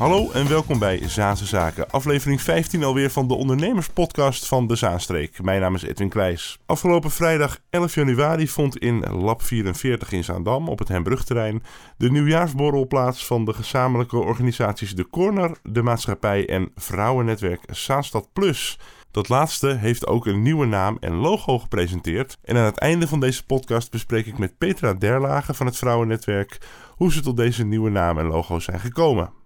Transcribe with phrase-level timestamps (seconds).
[0.00, 5.42] Hallo en welkom bij Zaanse Zaken, aflevering 15 alweer van de ondernemerspodcast van de Zaanstreek.
[5.42, 6.58] Mijn naam is Edwin Kleijs.
[6.66, 11.62] Afgelopen vrijdag 11 januari vond in Lab 44 in Zaandam op het Hembrugterrein
[11.96, 18.78] de nieuwjaarsborrel plaats van de gezamenlijke organisaties De Corner, de Maatschappij en Vrouwennetwerk Zaanstad Plus.
[19.10, 22.38] Dat laatste heeft ook een nieuwe naam en logo gepresenteerd.
[22.42, 26.58] En aan het einde van deze podcast bespreek ik met Petra Derlage van het Vrouwennetwerk
[26.96, 29.39] hoe ze tot deze nieuwe naam en logo zijn gekomen.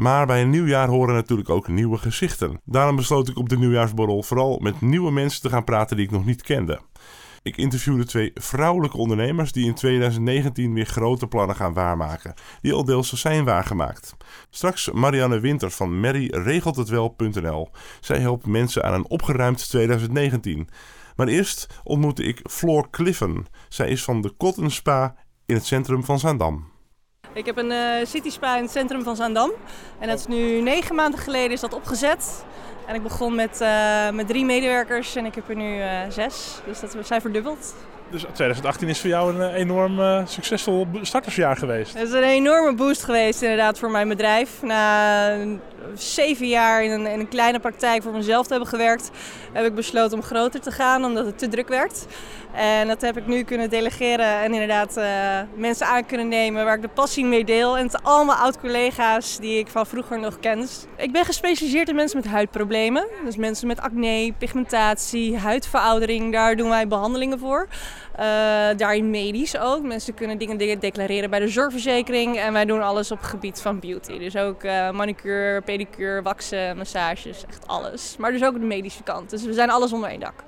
[0.00, 2.60] Maar bij een nieuw jaar horen natuurlijk ook nieuwe gezichten.
[2.64, 6.10] Daarom besloot ik op de nieuwjaarsborrel vooral met nieuwe mensen te gaan praten die ik
[6.10, 6.80] nog niet kende.
[7.42, 12.84] Ik interviewde twee vrouwelijke ondernemers die in 2019 weer grote plannen gaan waarmaken, die al
[12.84, 14.16] deels zijn waargemaakt.
[14.50, 17.70] Straks Marianne Winter van merryregelthetwel.nl.
[18.00, 20.68] Zij helpt mensen aan een opgeruimd 2019.
[21.16, 23.46] Maar eerst ontmoette ik Floor Cliffen.
[23.68, 25.14] Zij is van de Cotton Spa
[25.46, 26.76] in het centrum van Zaandam.
[27.32, 29.52] Ik heb een uh, city spa in het centrum van Zaandam.
[29.98, 32.44] En dat is nu negen maanden geleden is dat opgezet.
[32.86, 36.60] En ik begon met, uh, met drie medewerkers en ik heb er nu uh, zes.
[36.66, 37.74] Dus dat zijn verdubbeld.
[38.10, 41.94] Dus 2018 is voor jou een enorm succesvol startersjaar geweest.
[41.94, 44.62] Het is een enorme boost geweest inderdaad voor mijn bedrijf.
[44.62, 45.30] Na
[45.94, 49.10] zeven jaar in een, een, kleine praktijk voor mezelf te hebben gewerkt,
[49.52, 52.06] heb ik besloten om groter te gaan omdat het te druk werd.
[52.52, 55.04] En dat heb ik nu kunnen delegeren en inderdaad uh,
[55.54, 57.78] mensen aan kunnen nemen waar ik de passie mee deel.
[57.78, 60.66] En het allemaal oud-collega's die ik van vroeger nog ken.
[60.96, 63.06] Ik ben gespecialiseerd in mensen met huidproblemen.
[63.24, 67.68] Dus mensen met acne, pigmentatie, huidveroudering, daar doen wij behandelingen voor.
[68.18, 68.24] Uh,
[68.76, 69.82] daarin medisch ook.
[69.82, 72.38] Mensen kunnen dingen declareren bij de zorgverzekering.
[72.38, 74.18] En wij doen alles op het gebied van beauty.
[74.18, 78.16] Dus ook uh, manicure, pedicure, waxen, massages, echt alles.
[78.18, 79.30] Maar dus ook de medische kant.
[79.30, 80.44] Dus we zijn alles onder één dak.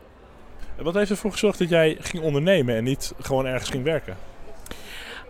[0.83, 4.17] Wat heeft ervoor gezorgd dat jij ging ondernemen en niet gewoon ergens ging werken?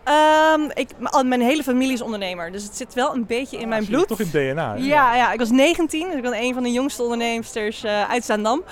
[0.08, 0.88] Um, ik,
[1.24, 4.08] mijn hele familie is ondernemer, dus het zit wel een beetje in mijn bloed.
[4.08, 4.74] toch in DNA?
[4.74, 8.24] Ja, ja, ik was 19, dus ik ben een van de jongste ondernemers uh, uit
[8.24, 8.62] Zaandam.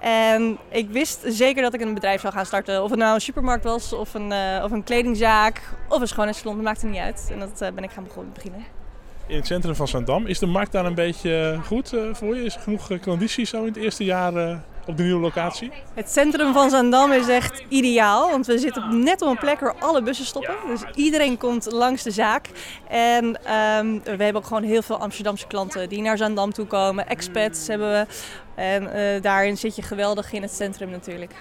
[0.00, 2.82] En ik wist zeker dat ik een bedrijf zou gaan starten.
[2.82, 6.56] Of het nou een supermarkt was, of een, uh, of een kledingzaak, of een schoonheidssalon,
[6.56, 7.28] dat maakte niet uit.
[7.32, 8.81] En dat uh, ben ik gaan beginnen.
[9.26, 12.44] In het centrum van Zaandam, is de markt daar een beetje goed voor je?
[12.44, 15.70] Is er genoeg condities zo in het eerste jaar op de nieuwe locatie?
[15.94, 19.74] Het centrum van Zaandam is echt ideaal, want we zitten net op een plek waar
[19.78, 20.54] alle bussen stoppen.
[20.66, 22.48] Dus iedereen komt langs de zaak.
[22.88, 27.08] En um, we hebben ook gewoon heel veel Amsterdamse klanten die naar Zaandam toe komen.
[27.08, 28.06] Expats hebben we.
[28.54, 31.32] En daarin zit je geweldig in het centrum natuurlijk.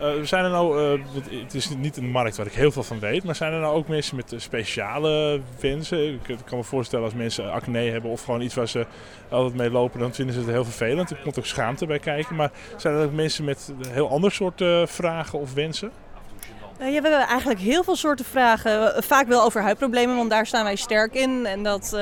[0.00, 1.04] Uh, zijn er nou, uh,
[1.42, 3.74] het is niet een markt waar ik heel veel van weet, maar zijn er nou
[3.74, 6.14] ook mensen met speciale wensen?
[6.14, 8.86] Ik kan me voorstellen als mensen acne hebben of gewoon iets waar ze
[9.28, 11.10] altijd mee lopen, dan vinden ze het heel vervelend.
[11.10, 12.36] Er komt ook schaamte bij kijken.
[12.36, 15.90] Maar zijn er ook mensen met een heel ander soort vragen of wensen?
[16.80, 19.02] Ja, we hebben eigenlijk heel veel soorten vragen.
[19.02, 21.46] Vaak wel over huidproblemen, want daar staan wij sterk in.
[21.46, 22.00] En dat, uh,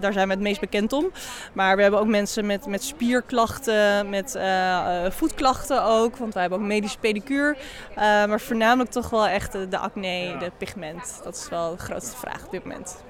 [0.00, 1.10] daar zijn we het meest bekend om.
[1.52, 6.16] Maar we hebben ook mensen met, met spierklachten, met uh, voetklachten ook.
[6.16, 7.56] Want wij hebben ook medische pedicure.
[7.90, 11.20] Uh, maar voornamelijk toch wel echt de, acne, de pigment.
[11.24, 13.04] Dat is wel de grootste vraag op dit moment.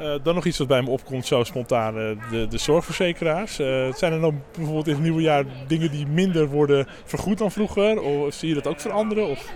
[0.00, 1.94] Uh, dan nog iets wat bij me opkomt, zo spontaan,
[2.30, 3.60] de, de zorgverzekeraars.
[3.60, 7.50] Uh, zijn er nou bijvoorbeeld in het nieuwe jaar dingen die minder worden vergoed dan
[7.50, 8.00] vroeger?
[8.00, 9.28] Of zie je dat ook veranderen?
[9.28, 9.52] Of?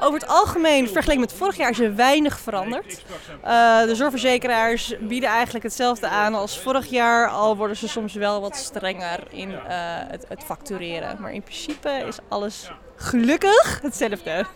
[0.00, 3.04] Over het algemeen, vergeleken met vorig jaar, is er weinig veranderd.
[3.44, 8.40] Uh, de zorgverzekeraars bieden eigenlijk hetzelfde aan als vorig jaar, al worden ze soms wel
[8.40, 11.16] wat strenger in het, het factureren.
[11.20, 14.46] Maar in principe is alles gelukkig hetzelfde.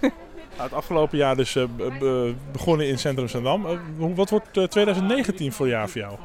[0.56, 1.64] Het afgelopen jaar dus uh,
[2.52, 3.66] begonnen in Centrum Zandam.
[3.66, 3.78] Uh,
[4.14, 6.16] wat wordt 2019 voor jaar voor jou?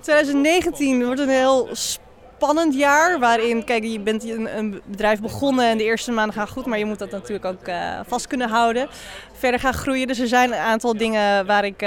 [0.00, 2.10] 2019 wordt een heel spannend
[2.70, 3.18] jaar.
[3.18, 6.66] Waarin, kijk, je bent een, een, bedrijf begonnen en de eerste maanden gaan goed.
[6.66, 8.88] Maar je moet dat natuurlijk ook uh, vast kunnen houden.
[9.32, 10.06] Verder gaan groeien.
[10.06, 11.78] Dus er zijn een aantal dingen waar ik,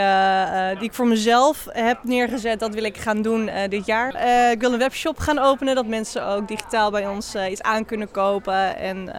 [0.79, 2.59] die ik voor mezelf heb neergezet.
[2.59, 4.07] Dat wil ik gaan doen dit jaar.
[4.51, 5.75] ik wil een webshop gaan openen.
[5.75, 8.77] Dat mensen ook digitaal bij ons iets aan kunnen kopen.
[8.77, 9.11] En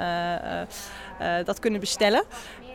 [1.44, 2.24] dat kunnen bestellen.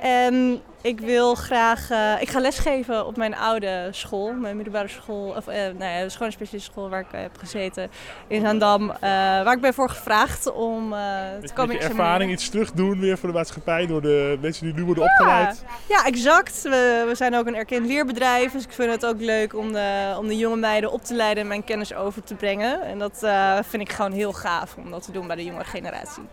[0.01, 5.30] En ik wil graag, uh, ik ga lesgeven op mijn oude school, mijn middelbare school,
[5.30, 6.03] of uh, nou ja,
[6.50, 7.89] de school waar ik heb gezeten
[8.27, 11.75] in Zaandam, waar ik ben voor gevraagd om te komen.
[11.75, 15.03] Met ervaring iets terug doen weer voor de maatschappij door de mensen die nu worden
[15.03, 15.63] opgeleid.
[15.88, 16.62] Ja, exact.
[16.62, 20.15] We, we, zijn ook een erkend leerbedrijf, dus ik vind het ook leuk om de,
[20.18, 22.81] om de jonge meiden op te leiden en mijn kennis over te brengen.
[22.81, 23.27] En dat
[23.69, 26.24] vind ik gewoon heel gaaf om dat te doen bij de jonge generatie.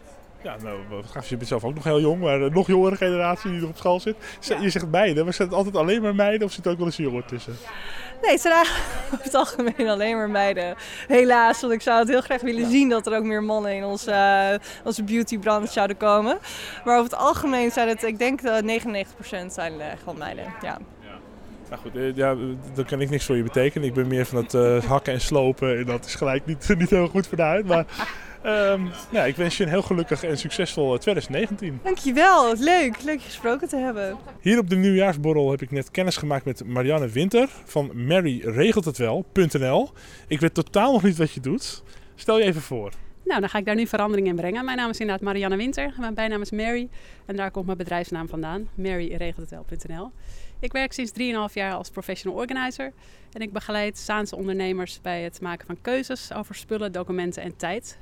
[0.42, 0.78] Ja, nou,
[1.28, 3.76] je bent zelf ook nog heel jong, maar een nog jongere generatie die nog op
[3.76, 4.16] school zit.
[4.60, 6.86] Je zegt meiden, maar zijn het altijd alleen maar meiden of zit er ook wel
[6.86, 7.56] eens een jongen tussen?
[8.22, 10.74] Nee, het zijn eigenlijk over het algemeen alleen maar meiden.
[11.06, 13.84] Helaas, want ik zou het heel graag willen zien dat er ook meer mannen in
[13.84, 16.38] onze, uh, onze beautybranche zouden komen.
[16.84, 18.66] Maar over het algemeen zijn het, ik denk dat 99%
[19.46, 20.78] zijn uh, gewoon meiden, ja.
[21.68, 22.36] Nou goed, eh, ja,
[22.74, 23.88] dan kan ik niks voor je betekenen.
[23.88, 26.90] Ik ben meer van het uh, hakken en slopen en dat is gelijk niet, niet
[26.90, 27.66] heel goed voor de huid.
[27.66, 27.84] Maar
[28.46, 31.80] um, ja, ik wens je een heel gelukkig en succesvol 2019.
[31.82, 33.02] Dankjewel, leuk.
[33.02, 34.16] Leuk je gesproken te hebben.
[34.40, 39.90] Hier op de nieuwjaarsborrel heb ik net kennis gemaakt met Marianne Winter van maryregelthetwel.nl.
[40.26, 41.82] Ik weet totaal nog niet wat je doet.
[42.14, 42.92] Stel je even voor.
[43.24, 44.64] Nou, dan ga ik daar nu verandering in brengen.
[44.64, 45.94] Mijn naam is inderdaad Marianne Winter.
[45.98, 46.88] Mijn bijnaam is Mary.
[47.26, 48.68] En daar komt mijn bedrijfsnaam vandaan.
[48.74, 50.10] maryregelthetwel.nl
[50.60, 51.12] Ik werk sinds
[51.50, 52.92] 3,5 jaar als professional organizer.
[53.32, 57.98] En ik begeleid Zaanse ondernemers bij het maken van keuzes over spullen, documenten en tijd.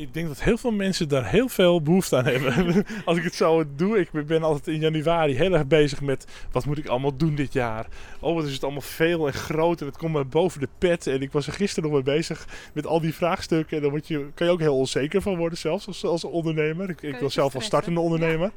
[0.00, 2.84] Ik denk dat heel veel mensen daar heel veel behoefte aan hebben.
[3.04, 6.66] Als ik het zo doe, ik ben altijd in januari heel erg bezig met wat
[6.66, 7.86] moet ik allemaal doen dit jaar.
[8.20, 11.06] Oh, wat is het allemaal veel en groot en het komt me boven de pet.
[11.06, 13.76] En ik was er gisteren nog mee bezig met al die vraagstukken.
[13.76, 16.90] En dan word je, kan je ook heel onzeker van worden zelfs als, als ondernemer.
[16.90, 18.50] Ik, ik wil zelf als startende ondernemer.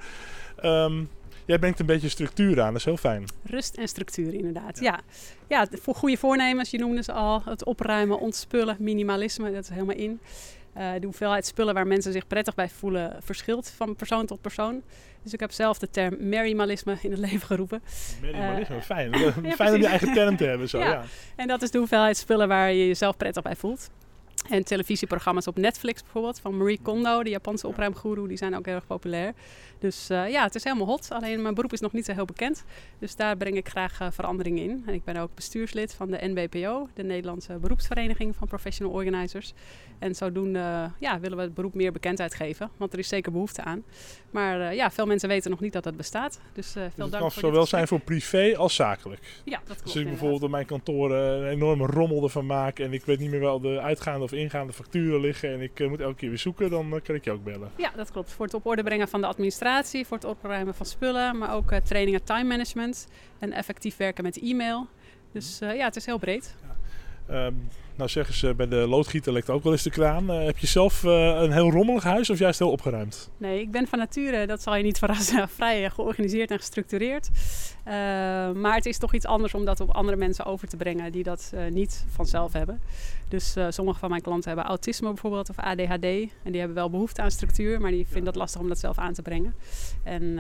[0.56, 1.04] Ehm,
[1.46, 3.26] jij brengt een beetje structuur aan, dat is heel fijn.
[3.44, 4.80] Rust en structuur, inderdaad.
[4.80, 5.00] Ja,
[5.48, 5.68] ja.
[5.72, 7.42] voor goede voornemens, je noemde ze al.
[7.46, 10.20] Het opruimen, ontspullen, minimalisme, dat is helemaal in.
[10.78, 14.82] Uh, de hoeveelheid spullen waar mensen zich prettig bij voelen verschilt van persoon tot persoon.
[15.24, 17.82] Dus ik heb zelf de term Merrymalisme in het leven geroepen.
[18.22, 19.14] Merrymalisme, uh, fijn.
[19.56, 20.70] fijn om je eigen term te hebben.
[20.70, 20.86] Zo, ja.
[20.86, 21.04] ja.
[21.36, 23.90] En dat is de hoeveelheid spullen waar je jezelf prettig bij voelt.
[24.50, 28.76] En televisieprogramma's op Netflix bijvoorbeeld, van Marie Kondo, de Japanse opruimgoeroe, die zijn ook heel
[28.76, 29.34] erg populair.
[29.80, 31.12] Dus uh, ja, het is helemaal hot.
[31.12, 32.64] Alleen mijn beroep is nog niet zo heel bekend.
[33.00, 34.84] Dus daar breng ik graag uh, verandering in.
[34.86, 39.54] En ik ben ook bestuurslid van de NBPO, de Nederlandse beroepsvereniging van Professional Organizers.
[40.04, 43.64] En zodoende ja, willen we het beroep meer bekendheid geven, want er is zeker behoefte
[43.64, 43.84] aan.
[44.32, 46.40] Maar uh, ja, veel mensen weten nog niet dat dat bestaat.
[46.54, 49.42] Dus veel dus dank kan zowel zijn voor privé als zakelijk.
[49.44, 49.84] Ja, dat klopt.
[49.84, 53.30] Dus ik bijvoorbeeld op mijn kantoor een enorme rommel ervan maak en ik weet niet
[53.30, 56.70] meer wel de uitgaande of ingaande facturen liggen en ik moet elke keer weer zoeken,
[56.70, 57.72] dan kan ik je ook bellen.
[57.76, 58.32] Ja, dat klopt.
[58.32, 61.74] Voor het op orde brengen van de administratie voor het opruimen van spullen, maar ook
[61.74, 63.08] trainingen time management
[63.40, 64.88] en effectief werken met e-mail.
[65.32, 66.56] Dus uh, ja, het is heel breed.
[67.28, 67.46] Ja.
[67.46, 70.32] Um, nou zeggen ze, bij de loodgieter lekt ook wel eens de kraan.
[70.32, 73.30] Uh, heb je zelf een heel rommelig huis of juist heel opgeruimd?
[73.38, 77.30] Nee, ik ben van nature, dat zal je niet verrassen, vrij georganiseerd en gestructureerd.
[78.56, 81.24] maar het is toch iets anders om dat op andere mensen over te brengen die
[81.24, 82.82] dat niet vanzelf hebben.
[83.28, 86.04] Dus sommige van mijn klanten hebben autisme bijvoorbeeld of ADHD.
[86.04, 88.98] En die hebben wel behoefte aan structuur, maar die vinden het lastig om dat zelf
[88.98, 89.56] aan te brengen.
[90.04, 90.34] En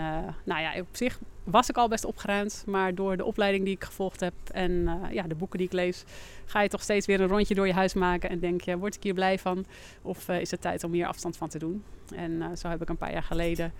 [0.43, 2.63] nou ja, op zich was ik al best opgeruimd.
[2.67, 5.73] Maar door de opleiding die ik gevolgd heb en uh, ja, de boeken die ik
[5.73, 6.03] lees,
[6.45, 8.29] ga je toch steeds weer een rondje door je huis maken.
[8.29, 9.65] En denk je, word ik hier blij van?
[10.01, 11.83] Of is het tijd om hier afstand van te doen?
[12.15, 13.73] En zo heb ik een paar jaar geleden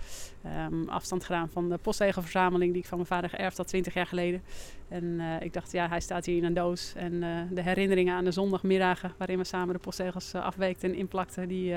[0.72, 4.08] um, afstand gedaan van de postzegelverzameling die ik van mijn vader geërfd had 20 jaar
[4.08, 4.44] geleden.
[4.88, 6.94] En ik dacht, ja, hij staat hier in een doos.
[6.96, 7.20] En
[7.52, 11.76] de herinneringen aan de zondagmiddag waarin we samen de postzegels afweekten en inplakten, die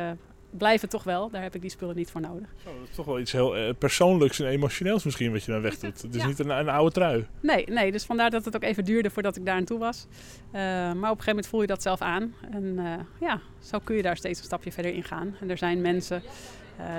[0.50, 1.30] blijven toch wel.
[1.30, 2.48] Daar heb ik die spullen niet voor nodig.
[2.66, 5.60] Oh, dat is toch wel iets heel uh, persoonlijks en emotioneels misschien wat je dan
[5.60, 6.02] wegdoet.
[6.02, 6.26] Het is ja.
[6.26, 7.26] niet een, een, oude trui.
[7.40, 10.06] Nee, nee, dus vandaar dat het ook even duurde voordat ik daar aan toe was.
[10.52, 12.34] maar op een gegeven moment voel je dat zelf aan.
[12.50, 12.78] En
[13.20, 15.36] ja, zo kun je daar steeds een stapje verder in gaan.
[15.40, 16.22] En er zijn mensen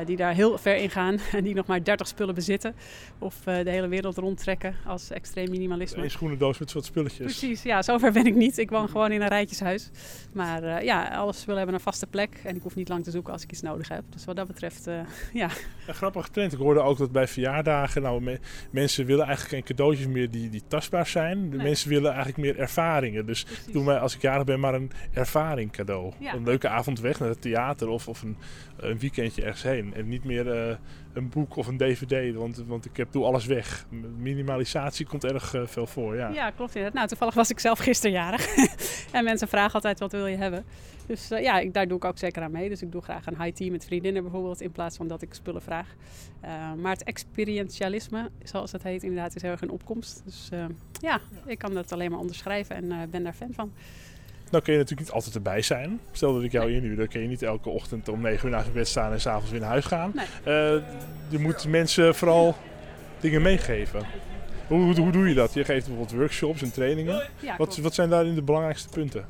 [0.06, 2.76] die daar heel ver in gaan en die nog maar 30 spullen bezitten.
[3.20, 6.04] Of uh, de hele wereld rondtrekken als extreem minimalisme.
[6.04, 7.26] Een schoenendoos met wat spulletjes.
[7.26, 8.58] Precies, ja, zover ben ik niet.
[8.58, 9.90] Ik woon gewoon in een rijtjeshuis.
[10.34, 13.12] Maar uh, ja, alle spullen hebben een vaste plek en ik hoef niet lang te
[13.12, 14.04] zoeken als ik iets nodig heb.
[14.10, 14.86] Dus wat dat betreft,
[15.34, 15.50] ja.
[15.88, 16.54] Een grappige trend.
[16.54, 18.40] Ik hoorde ook dat bij verjaardagen, nou, me
[18.72, 21.50] mensen willen eigenlijk geen cadeautjes meer die, die tastbaar zijn.
[21.50, 21.66] De nee.
[21.66, 23.26] mensen willen eigenlijk meer ervaringen.
[23.26, 23.74] Dus Precies.
[23.74, 26.14] doe mij als ik jarig ben maar een ervaring cadeau.
[26.20, 26.34] Ja.
[26.34, 28.38] Een leuke avond weg naar het theater of, of een,
[28.78, 29.94] een weekendje ergens heen.
[29.94, 30.76] En niet meer uh,
[31.14, 33.86] een boek of een dvd, want, want ik heb, doe alles weg.
[34.18, 36.30] Minimalisatie komt erg uh, veel voor, ja.
[36.30, 36.94] Ja, klopt inderdaad.
[36.94, 38.48] Nou, toevallig was ik zelf gisteren jarig.
[39.12, 40.66] en mensen vragen altijd, wat wil je hebben?
[41.06, 42.70] Dus uh, ja, ik, daar doe ik ook zeker aan mee.
[42.70, 45.34] Dus ik doe graag een high tea met vriendinnen bijvoorbeeld, in plaats van dat ik
[45.34, 45.96] spullen vraag.
[46.78, 50.22] maar het experientialisme, zoals het heet, inderdaad is heel erg in opkomst.
[50.26, 50.68] Dus ja,
[51.00, 53.72] ja, ik kan dat alleen maar onderschrijven en ben daar fan van.
[54.50, 56.00] Dan kun je natuurlijk niet altijd erbij zijn.
[56.12, 56.76] Stel dat ik jou nee.
[56.76, 59.22] inhuur, dan kun je niet elke ochtend om 9 uur naar zijn bed staan en
[59.22, 60.12] s'avonds weer naar huis gaan.
[60.16, 60.26] Nee.
[60.76, 60.84] Uh,
[61.28, 62.56] je moet mensen vooral
[63.20, 64.06] dingen meegeven.
[64.68, 65.54] Hoe, hoe, hoe, doe je dat?
[65.54, 67.30] Je geeft bijvoorbeeld workshops en trainingen.
[67.40, 69.26] Ja, wat, wat zijn daarin de belangrijkste punten?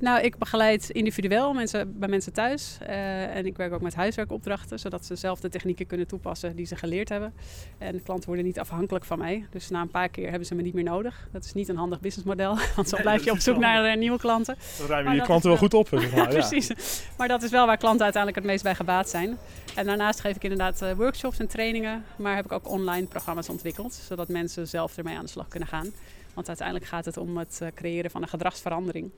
[0.00, 2.78] Nou, ik begeleid individueel mensen, bij mensen thuis.
[2.82, 6.66] Uh, en ik werk ook met huiswerkopdrachten, zodat ze zelf de technieken kunnen toepassen die
[6.66, 7.34] ze geleerd hebben.
[7.78, 9.46] En de klanten worden niet afhankelijk van mij.
[9.50, 11.28] Dus na een paar keer hebben ze me niet meer nodig.
[11.32, 14.18] Dat is niet een handig businessmodel, want zo blijf je op zoek naar uh, nieuwe
[14.18, 14.56] klanten.
[14.78, 15.88] Dan ruimen je klanten wel goed op.
[15.88, 16.32] Zeg maar.
[16.32, 16.70] ja, precies.
[17.16, 19.38] Maar dat is wel waar klanten uiteindelijk het meest bij gebaat zijn.
[19.74, 23.48] En daarnaast geef ik inderdaad uh, workshops en trainingen, maar heb ik ook online programma's
[23.48, 25.90] ontwikkeld, zodat mensen zelf ermee aan de slag kunnen gaan.
[26.34, 29.10] Want uiteindelijk gaat het om het creëren van een gedragsverandering.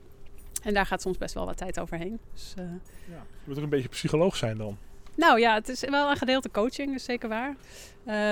[0.63, 2.19] En daar gaat soms best wel wat tijd overheen.
[2.33, 2.65] Dus, uh,
[3.09, 3.15] ja.
[3.15, 4.77] Je moet ook een beetje psycholoog zijn dan.
[5.15, 7.55] Nou ja, het is wel een gedeelte coaching, is zeker waar.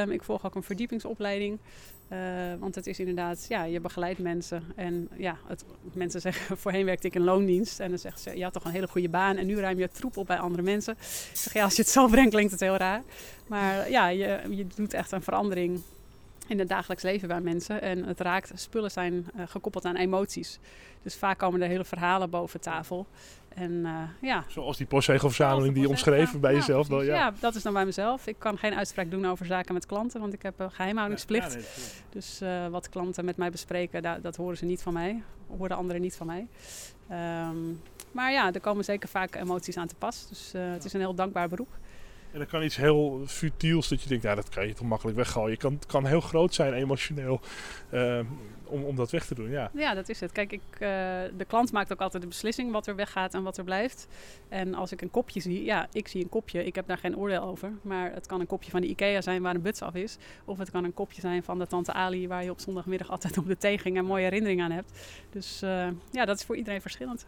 [0.03, 1.59] Um, ik volg ook een verdiepingsopleiding.
[2.09, 2.19] Uh,
[2.59, 4.63] want het is inderdaad, ja, je begeleidt mensen.
[4.75, 7.79] En ja, het, mensen zeggen, voorheen werkte ik in loondienst.
[7.79, 9.37] En dan zeggen ze, je had toch een hele goede baan.
[9.37, 10.93] En nu ruim je troep op bij andere mensen.
[10.93, 13.01] Ik zeg, ja, als je het zo brengt, klinkt het heel raar.
[13.47, 15.81] Maar ja, je, je doet echt een verandering
[16.51, 17.81] in het dagelijks leven bij mensen.
[17.81, 20.59] En het raakt, spullen zijn uh, gekoppeld aan emoties.
[21.01, 23.07] Dus vaak komen er hele verhalen boven tafel.
[23.49, 24.43] En, uh, ja.
[24.47, 26.87] Zoals die postzegelverzameling die je omschreven bij jezelf.
[26.87, 27.15] dan, ja.
[27.15, 28.27] ja, dat is dan bij mezelf.
[28.27, 31.53] Ik kan geen uitspraak doen over zaken met klanten, want ik heb een geheimhoudingsplicht.
[31.53, 31.63] Nee,
[32.09, 35.23] dus uh, wat klanten met mij bespreken, dat, dat horen ze niet van mij.
[35.57, 36.47] Horen anderen niet van mij.
[37.49, 37.81] Um,
[38.11, 40.27] maar ja, er komen zeker vaak emoties aan te pas.
[40.29, 41.69] Dus het is een heel dankbaar beroep.
[42.31, 45.17] En dan kan iets heel futiels dat je denkt, ja, dat kan je toch makkelijk
[45.17, 45.57] weggooien.
[45.57, 47.39] Kan, het kan heel groot zijn emotioneel
[47.93, 48.19] uh,
[48.65, 49.71] om, om dat weg te doen, ja.
[49.73, 50.31] Ja, dat is het.
[50.31, 50.79] Kijk, ik, uh,
[51.37, 54.07] de klant maakt ook altijd de beslissing wat er weggaat en wat er blijft.
[54.49, 56.65] En als ik een kopje zie, ja, ik zie een kopje.
[56.65, 57.71] Ik heb daar geen oordeel over.
[57.81, 60.17] Maar het kan een kopje van de Ikea zijn waar een buts af is.
[60.45, 63.37] Of het kan een kopje zijn van de tante Ali waar je op zondagmiddag altijd
[63.37, 64.91] op de thee ging en mooie herinneringen aan hebt.
[65.29, 67.25] Dus uh, ja, dat is voor iedereen verschillend.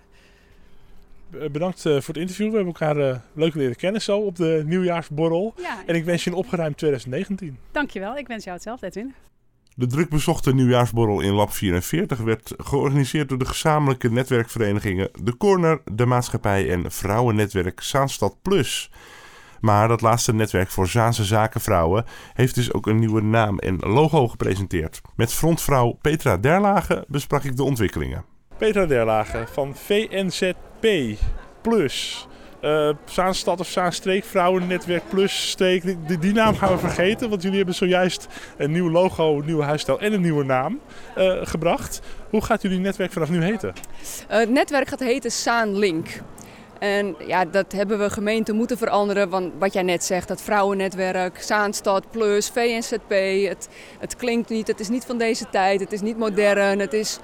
[1.39, 2.49] Eh, bedankt uh, voor het interview.
[2.49, 5.53] We hebben elkaar uh, leuk leren kennen zo op de nieuwjaarsborrel.
[5.57, 7.57] Ja, en ik wens je een opgeruimd 2019.
[7.71, 8.17] Dankjewel.
[8.17, 9.13] Ik wens jou hetzelfde, Edwin.
[9.75, 16.05] De drukbezochte nieuwjaarsborrel in Lab 44 werd georganiseerd door de gezamenlijke netwerkverenigingen De Corner, De
[16.05, 18.91] Maatschappij en Vrouwennetwerk Zaanstad Plus.
[19.59, 24.27] Maar dat laatste netwerk voor Zaanse zakenvrouwen heeft dus ook een nieuwe naam en logo
[24.27, 25.01] gepresenteerd.
[25.15, 28.25] Met frontvrouw Petra Derlage besprak ik de ontwikkelingen.
[28.57, 29.75] Petra Derlage van
[31.61, 32.27] Plus.
[32.61, 35.83] Uh, Zaanstad of Zaanstreek, Vrouwennetwerk Plus, Streek.
[36.07, 39.63] Die, die, naam gaan we vergeten, want jullie hebben zojuist een nieuw logo, een nieuwe
[39.63, 40.79] huisstijl en een nieuwe naam
[41.17, 42.01] uh, gebracht.
[42.29, 43.73] Hoe gaat jullie netwerk vanaf nu heten?
[44.31, 46.07] Uh, het netwerk gaat heten Saanlink.
[46.79, 49.29] En ja, dat hebben we gemeente moeten veranderen.
[49.29, 53.09] Want wat jij net zegt, dat vrouwennetwerk, Zaanstad Plus, VNZP.
[53.47, 56.93] Het, het klinkt niet, het is niet van deze tijd, het is niet modern, het
[56.93, 57.19] is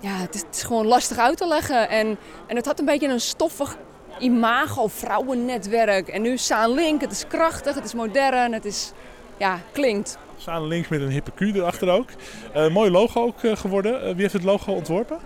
[0.00, 1.88] ja, het is, het is, gewoon lastig uit te leggen.
[1.88, 3.76] En, en het had een beetje een stoffig
[4.18, 6.08] imago, vrouwennetwerk.
[6.08, 8.92] En nu Saan Link, het is krachtig, het is modern, het is,
[9.36, 10.18] ja, klinkt.
[10.36, 12.08] Saan Link met een hippe Q erachter ook.
[12.56, 13.94] Uh, mooi logo ook uh, geworden.
[13.94, 15.18] Uh, wie heeft het logo ontworpen?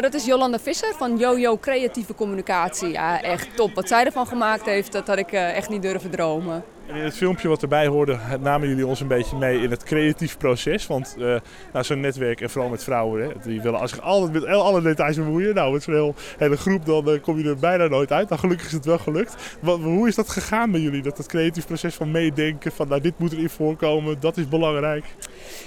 [0.00, 2.88] dat is Jolanda Visser van Jojo Creatieve Communicatie.
[2.88, 3.74] Ja, echt top.
[3.74, 6.64] Wat zij ervan gemaakt heeft, dat had ik echt niet durven dromen.
[6.86, 9.82] En in het filmpje wat erbij hoorde, namen jullie ons een beetje mee in het
[9.82, 10.86] creatief proces.
[10.86, 11.36] Want uh,
[11.72, 14.82] nou, zo'n netwerk, en vooral met vrouwen, hè, die willen als zich altijd met alle
[14.82, 15.54] details bemoeien.
[15.54, 18.28] Nou, met zo'n hele groep, dan uh, kom je er bijna nooit uit.
[18.28, 19.56] Nou, gelukkig is het wel gelukt.
[19.60, 21.02] Wat, hoe is dat gegaan bij jullie?
[21.02, 25.04] Dat het creatief proces van meedenken, van nou, dit moet erin voorkomen, dat is belangrijk.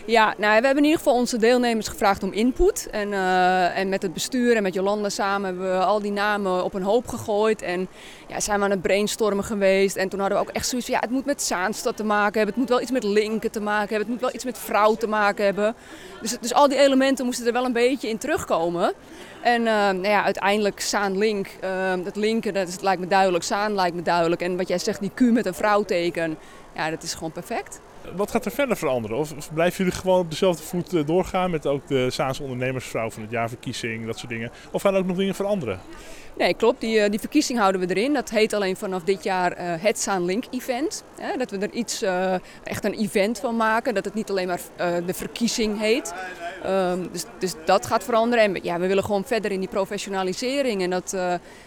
[0.06, 2.88] Ja, nou, we hebben in ieder geval onze deelnemers gevraagd om input.
[2.92, 6.64] En, uh, en met het bestuur en met Jolanda samen hebben we al die namen
[6.64, 7.62] op een hoop gegooid.
[7.62, 7.88] En
[8.30, 9.96] ja, zijn we aan het brainstormen geweest.
[9.96, 12.38] En toen hadden we ook echt zoiets van, ja, het moet met Zaanstad te maken
[12.38, 12.48] hebben.
[12.48, 14.00] Het moet wel iets met linken te maken hebben.
[14.00, 15.76] Het moet wel iets met vrouw te maken hebben.
[16.22, 18.94] Dus, dus al die elementen moesten er wel een beetje in terugkomen.
[19.42, 23.44] En uh, nou ja, uiteindelijk Saan Link, uh, dat linken, dat, is, lijkt me duidelijk.
[23.44, 24.42] Saan lijkt me duidelijk.
[24.42, 26.38] En wat jij zegt, die Q met een vrouwteken,
[26.76, 27.80] ja, dat is gewoon perfect.
[28.16, 29.18] Wat gaat er verder veranderen?
[29.18, 33.22] Of, blijven jullie gewoon op dezelfde voet uh, doorgaan met ook de Zaanse ondernemersvrouw van
[33.22, 34.52] het jaarverkiezing, dat soort dingen?
[34.72, 35.80] Of gaan er ook nog dingen veranderen?
[36.38, 36.82] Nee, klopt.
[36.82, 38.14] Die, die verkiezing houden we erin.
[38.14, 41.04] Dat heet alleen vanaf dit jaar uh, het Saan Link Event.
[41.38, 42.02] Dat we er iets,
[42.64, 43.94] echt een event van maken.
[43.94, 44.60] Dat het niet alleen maar
[45.06, 46.14] de verkiezing heet.
[46.66, 48.44] Um, dus, dus dat gaat veranderen.
[48.44, 50.82] En ja, we willen gewoon verder in die professionalisering.
[50.82, 51.10] En dat,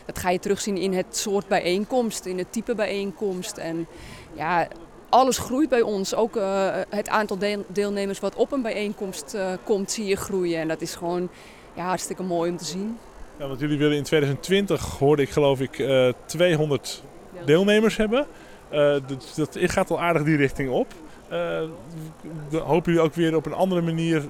[0.07, 3.57] dat ga je terugzien in het soort bijeenkomst, in het type bijeenkomst.
[3.57, 3.87] En
[4.35, 4.69] ja,
[5.13, 6.15] alles groeit bij ons.
[6.15, 10.61] Ook uh, het aantal deel deelnemers wat op een bijeenkomst uh, komt, zie je groeien.
[10.61, 11.29] En dat is gewoon
[11.75, 12.99] ja, hartstikke mooi om te zien.
[13.39, 17.03] Ja, want jullie willen in 2020, hoorde ik geloof ik, uh, 200
[17.45, 18.27] deelnemers hebben.
[18.71, 20.87] dat, dat gaat al aardig die richting op.
[22.51, 24.23] hopen jullie ook weer op een andere manier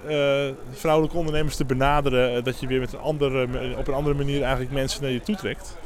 [0.73, 2.45] vrouwelijke ondernemers te benaderen?
[2.45, 5.37] dat je weer met een andere, op een andere manier eigenlijk mensen naar je toe
[5.37, 5.77] trekt?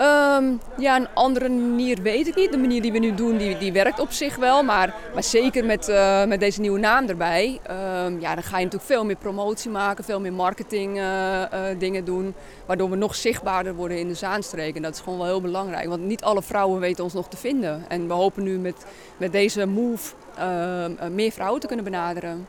[0.00, 2.52] Um, ja, een andere manier weet ik niet.
[2.52, 4.62] De manier die we nu doen, die, die werkt op zich wel.
[4.62, 7.60] Maar, maar zeker met, uh, met deze nieuwe naam erbij.
[7.70, 11.44] Um, ja, dan ga je natuurlijk veel meer promotie maken, veel meer marketing uh, uh,
[11.78, 12.34] dingen doen.
[12.66, 14.76] Waardoor we nog zichtbaarder worden in de Zaanstreek.
[14.76, 15.88] En dat is gewoon wel heel belangrijk.
[15.88, 17.84] Want niet alle vrouwen weten ons nog te vinden.
[17.88, 18.86] En we hopen nu met,
[19.16, 20.14] met deze move
[21.10, 22.46] meer vrouwen te kunnen benaderen.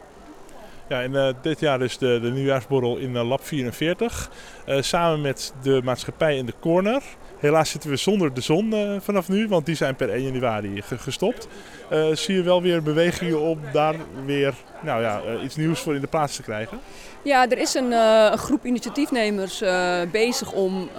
[0.89, 4.29] Ja, en dit jaar dus de, de nieuwjaarsborrel in Lab 44.
[4.67, 7.03] Uh, samen met de maatschappij in de corner.
[7.39, 10.81] Helaas zitten we zonder de zon uh, vanaf nu, want die zijn per 1 januari
[10.97, 11.47] gestopt.
[11.91, 15.95] Uh, zie je wel weer bewegingen om daar weer nou ja, uh, iets nieuws voor
[15.95, 16.79] in de plaats te krijgen?
[17.23, 19.63] Ja, er is een, een groep initiatiefnemers
[20.11, 20.89] bezig om,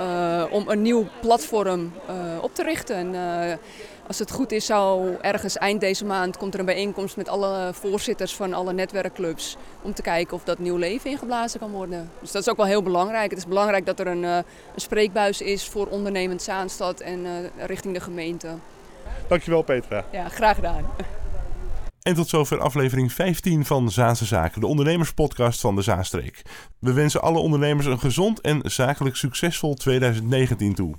[0.51, 1.93] om een nieuw platform
[2.41, 2.97] op te richten.
[2.97, 3.15] En,
[4.11, 7.71] Als het goed is, zou ergens eind deze maand komt er een bijeenkomst met alle
[7.73, 9.57] voorzitters van alle netwerkclubs.
[9.83, 12.11] Om te kijken of dat nieuw leven ingeblazen kan worden.
[12.21, 13.31] Dus dat is ook wel heel belangrijk.
[13.31, 14.37] Het is belangrijk dat er een, uh,
[14.75, 18.49] een spreekbuis is voor ondernemend Zaanstad en uh, richting de gemeente.
[19.29, 20.05] Dankjewel Petra.
[20.13, 20.85] Ja, graag gedaan.
[22.03, 26.43] En tot zover aflevering 15 van Zaanse Zaken, de ondernemerspodcast van de Zaanstreek.
[26.79, 30.95] We wensen alle ondernemers een gezond en zakelijk succesvol 2019 toe.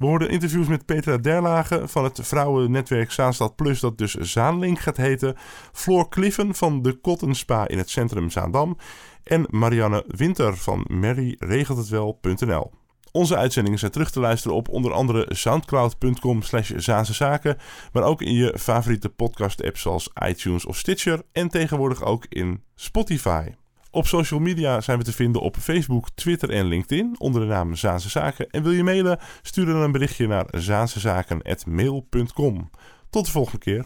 [0.00, 4.96] We hoorden interviews met Petra Derlage van het vrouwennetwerk Zaanstad Plus, dat dus Zaanlink gaat
[4.96, 5.34] heten.
[5.72, 8.76] Floor Cliffen van de Cotton Spa in het centrum Zaandam.
[9.24, 12.70] En Marianne Winter van merryregelthetwel.nl.
[13.12, 16.70] Onze uitzendingen zijn terug te luisteren op onder andere soundcloud.com slash
[17.10, 17.56] zaken,
[17.92, 22.62] maar ook in je favoriete podcast apps zoals iTunes of Stitcher en tegenwoordig ook in
[22.74, 23.48] Spotify.
[23.92, 27.74] Op social media zijn we te vinden op Facebook, Twitter en LinkedIn onder de naam
[27.74, 28.50] Zaanse Zaken.
[28.50, 29.18] En wil je mailen?
[29.42, 32.70] Stuur dan een berichtje naar zaansezaken.mail.com.
[33.10, 33.84] Tot de volgende keer.